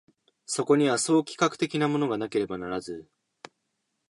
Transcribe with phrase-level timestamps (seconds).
[0.47, 3.07] そこには総企画的なものがなければならず、